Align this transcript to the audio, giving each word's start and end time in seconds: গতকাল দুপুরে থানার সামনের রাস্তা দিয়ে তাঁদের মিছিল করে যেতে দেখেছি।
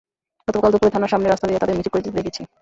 গতকাল 0.47 0.69
দুপুরে 0.73 0.93
থানার 0.95 1.11
সামনের 1.13 1.31
রাস্তা 1.33 1.47
দিয়ে 1.49 1.61
তাঁদের 1.61 1.77
মিছিল 1.77 1.91
করে 1.93 2.05
যেতে 2.05 2.17
দেখেছি। 2.19 2.41